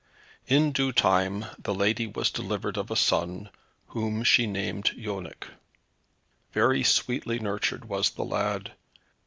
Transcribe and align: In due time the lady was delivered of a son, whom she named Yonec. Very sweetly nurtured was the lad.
In 0.47 0.71
due 0.71 0.91
time 0.91 1.45
the 1.59 1.75
lady 1.75 2.07
was 2.07 2.31
delivered 2.31 2.75
of 2.75 2.89
a 2.89 2.95
son, 2.95 3.51
whom 3.89 4.23
she 4.23 4.47
named 4.47 4.85
Yonec. 4.95 5.43
Very 6.53 6.83
sweetly 6.83 7.37
nurtured 7.37 7.85
was 7.85 8.09
the 8.09 8.25
lad. 8.25 8.71